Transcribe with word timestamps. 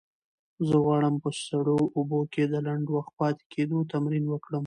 زه 0.67 0.75
غواړم 0.85 1.15
په 1.23 1.29
سړو 1.45 1.79
اوبو 1.97 2.19
کې 2.33 2.43
د 2.47 2.55
لنډ 2.65 2.85
وخت 2.95 3.13
پاتې 3.19 3.43
کېدو 3.53 3.77
تمرین 3.91 4.25
وکړم. 4.29 4.59